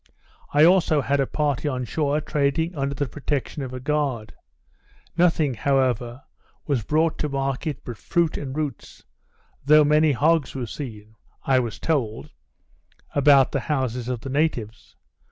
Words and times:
I 0.51 0.63
also 0.65 0.99
had 1.01 1.19
a 1.19 1.27
party 1.27 1.67
on 1.67 1.85
shore, 1.85 2.21
trading 2.21 2.75
under 2.75 2.95
the 2.95 3.07
protection 3.07 3.61
of 3.61 3.71
a 3.71 3.79
guard; 3.79 4.33
nothing, 5.15 5.53
however, 5.53 6.23
was 6.65 6.81
brought 6.83 7.19
to 7.19 7.29
market 7.29 7.85
but 7.85 7.99
fruit 7.99 8.35
and 8.35 8.57
roots, 8.57 9.03
though 9.63 9.83
many 9.83 10.13
hogs 10.13 10.55
were 10.55 10.65
seen 10.65 11.17
(I 11.45 11.59
was 11.59 11.77
told) 11.77 12.31
about 13.13 13.51
the 13.51 13.59
houses 13.59 14.07
of 14.07 14.21
the 14.21 14.29
natives. 14.29 14.95